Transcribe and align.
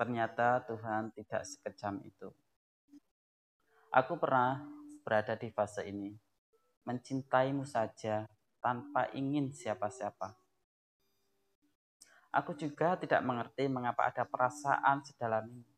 Ternyata 0.00 0.64
Tuhan 0.64 1.12
tidak 1.12 1.44
sekejam 1.44 2.00
itu. 2.08 2.32
Aku 3.92 4.16
pernah 4.16 4.64
berada 5.04 5.36
di 5.36 5.52
fase 5.52 5.84
ini, 5.84 6.16
mencintaimu 6.88 7.68
saja 7.68 8.24
tanpa 8.64 9.12
ingin 9.12 9.52
siapa-siapa. 9.52 10.32
Aku 12.32 12.56
juga 12.56 12.96
tidak 12.96 13.20
mengerti 13.28 13.68
mengapa 13.68 14.08
ada 14.08 14.24
perasaan 14.24 15.04
sedalam 15.04 15.44
ini. 15.52 15.68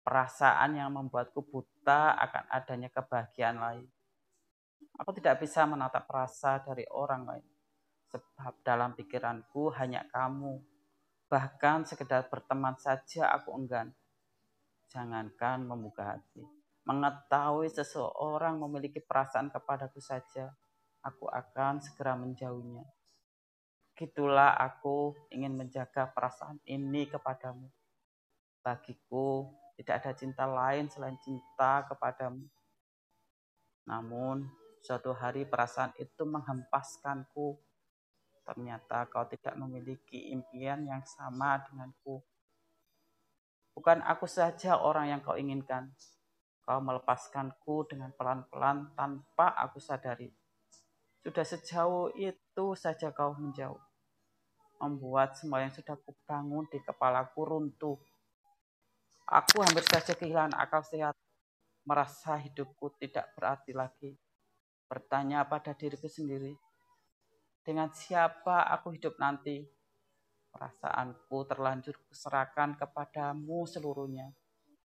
Perasaan 0.00 0.78
yang 0.80 0.96
membuatku 0.96 1.44
buta 1.44 2.16
akan 2.16 2.48
adanya 2.48 2.88
kebahagiaan 2.88 3.60
lain. 3.60 3.86
Aku 4.96 5.12
tidak 5.12 5.44
bisa 5.44 5.68
menatap 5.68 6.08
rasa 6.08 6.64
dari 6.64 6.88
orang 6.88 7.28
lain. 7.28 7.46
Sebab 8.08 8.56
dalam 8.64 8.96
pikiranku 8.96 9.68
hanya 9.76 10.08
kamu. 10.08 10.75
Bahkan 11.26 11.86
sekedar 11.90 12.30
berteman 12.30 12.78
saja 12.78 13.34
aku 13.34 13.50
enggan. 13.54 13.90
Jangankan 14.86 15.66
membuka 15.66 16.14
hati. 16.14 16.46
Mengetahui 16.86 17.66
seseorang 17.66 18.62
memiliki 18.62 19.02
perasaan 19.02 19.50
kepadaku 19.50 19.98
saja, 19.98 20.54
aku 21.02 21.26
akan 21.26 21.82
segera 21.82 22.14
menjauhnya. 22.14 22.86
Gitulah 23.98 24.54
aku 24.54 25.16
ingin 25.34 25.58
menjaga 25.58 26.06
perasaan 26.14 26.62
ini 26.62 27.10
kepadamu. 27.10 27.66
Bagiku, 28.62 29.50
tidak 29.74 30.04
ada 30.04 30.12
cinta 30.14 30.44
lain 30.46 30.86
selain 30.86 31.18
cinta 31.18 31.82
kepadamu. 31.90 32.46
Namun, 33.90 34.46
suatu 34.82 35.10
hari 35.10 35.42
perasaan 35.42 35.90
itu 35.98 36.22
menghempaskanku. 36.22 37.58
Ternyata 38.46 39.10
kau 39.10 39.26
tidak 39.26 39.58
memiliki 39.58 40.30
impian 40.30 40.86
yang 40.86 41.02
sama 41.02 41.58
denganku. 41.66 42.22
Bukan 43.74 44.06
aku 44.06 44.30
saja 44.30 44.78
orang 44.78 45.10
yang 45.10 45.20
kau 45.20 45.34
inginkan. 45.34 45.90
Kau 46.62 46.78
melepaskanku 46.78 47.90
dengan 47.90 48.14
pelan-pelan 48.14 48.94
tanpa 48.94 49.50
aku 49.58 49.82
sadari. 49.82 50.30
Sudah 51.26 51.42
sejauh 51.42 52.14
itu 52.14 52.66
saja 52.78 53.10
kau 53.10 53.34
menjauh. 53.34 53.82
Membuat 54.78 55.34
semua 55.34 55.66
yang 55.66 55.74
sudah 55.74 55.98
kubangun 55.98 56.70
di 56.70 56.78
kepalaku 56.78 57.42
runtuh 57.42 57.98
Aku 59.26 59.58
hampir 59.58 59.82
saja 59.82 60.14
kehilangan 60.14 60.54
akal 60.54 60.86
sehat, 60.86 61.18
merasa 61.82 62.38
hidupku 62.38 62.94
tidak 62.94 63.34
berarti 63.34 63.74
lagi. 63.74 64.14
Bertanya 64.86 65.42
pada 65.42 65.74
diriku 65.74 66.06
sendiri, 66.06 66.54
dengan 67.66 67.90
siapa 67.90 68.62
aku 68.70 68.94
hidup 68.94 69.18
nanti? 69.18 69.66
Perasaanku 70.54 71.50
terlanjur 71.50 71.98
kuserahkan 72.06 72.78
kepadamu 72.78 73.66
seluruhnya. 73.66 74.30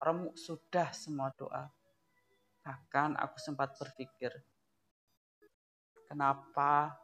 Remuk 0.00 0.40
sudah 0.40 0.88
semua 0.96 1.28
doa. 1.36 1.68
Bahkan 2.64 3.20
aku 3.20 3.36
sempat 3.36 3.76
berpikir, 3.76 4.32
kenapa 6.08 6.96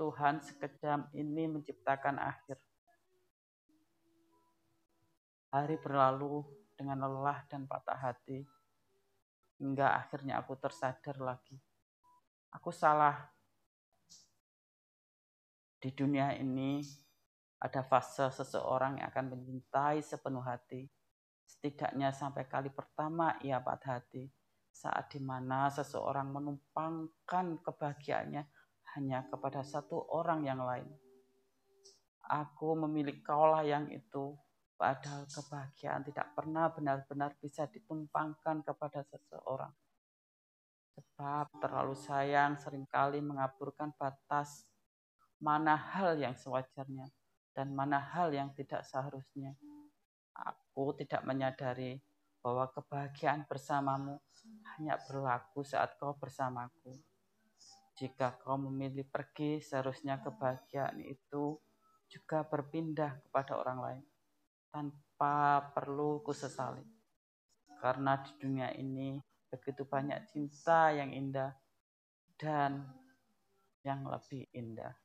Tuhan 0.00 0.40
sekejam 0.40 1.12
ini 1.12 1.52
menciptakan 1.52 2.16
akhir? 2.16 2.56
Hari 5.52 5.76
berlalu 5.84 6.40
dengan 6.72 7.04
lelah 7.04 7.44
dan 7.52 7.68
patah 7.68 8.00
hati, 8.00 8.48
hingga 9.60 9.92
akhirnya 10.00 10.40
aku 10.40 10.56
tersadar 10.56 11.20
lagi. 11.20 11.60
Aku 12.56 12.72
salah. 12.72 13.28
Di 15.82 15.90
dunia 15.90 16.30
ini 16.38 16.78
ada 17.58 17.82
fase 17.82 18.30
seseorang 18.30 19.02
yang 19.02 19.10
akan 19.10 19.26
mencintai 19.34 19.98
sepenuh 19.98 20.46
hati. 20.46 20.86
Setidaknya 21.42 22.14
sampai 22.14 22.46
kali 22.46 22.70
pertama 22.70 23.34
ia 23.42 23.58
patah 23.58 23.98
hati. 23.98 24.30
Saat 24.70 25.10
di 25.10 25.20
mana 25.20 25.66
seseorang 25.66 26.30
menumpangkan 26.30 27.58
kebahagiaannya 27.66 28.42
hanya 28.94 29.26
kepada 29.26 29.66
satu 29.66 30.06
orang 30.14 30.46
yang 30.46 30.62
lain. 30.62 30.86
Aku 32.30 32.78
memilih 32.78 33.18
kaulah 33.26 33.66
yang 33.66 33.90
itu 33.90 34.38
Padahal 34.82 35.30
kebahagiaan 35.30 36.02
tidak 36.02 36.34
pernah 36.34 36.66
benar-benar 36.66 37.38
bisa 37.38 37.70
ditumpangkan 37.70 38.66
kepada 38.66 39.06
seseorang. 39.06 39.70
Sebab 40.98 41.54
terlalu 41.62 41.94
sayang 41.94 42.58
sering 42.58 42.90
kali 42.90 43.22
mengaburkan 43.22 43.94
batas 43.94 44.66
mana 45.42 45.74
hal 45.74 46.14
yang 46.14 46.38
sewajarnya 46.38 47.10
dan 47.50 47.74
mana 47.74 47.98
hal 47.98 48.30
yang 48.30 48.54
tidak 48.54 48.86
seharusnya. 48.86 49.58
Aku 50.32 50.94
tidak 50.94 51.26
menyadari 51.26 51.98
bahwa 52.40 52.70
kebahagiaan 52.70 53.44
bersamamu 53.50 54.22
hanya 54.74 54.96
berlaku 55.02 55.66
saat 55.66 55.98
kau 55.98 56.14
bersamaku. 56.16 56.94
Jika 57.98 58.40
kau 58.40 58.56
memilih 58.56 59.04
pergi, 59.04 59.60
seharusnya 59.60 60.22
kebahagiaan 60.22 61.02
itu 61.04 61.60
juga 62.08 62.46
berpindah 62.46 63.20
kepada 63.28 63.58
orang 63.58 63.78
lain 63.82 64.04
tanpa 64.72 65.68
perlu 65.76 66.24
kusesali. 66.24 66.86
Karena 67.82 68.16
di 68.22 68.32
dunia 68.40 68.72
ini 68.78 69.20
begitu 69.52 69.84
banyak 69.84 70.32
cinta 70.32 70.94
yang 70.94 71.12
indah 71.12 71.52
dan 72.40 72.88
yang 73.84 74.06
lebih 74.06 74.48
indah. 74.54 75.01